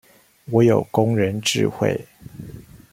[0.45, 2.03] 我有工人智慧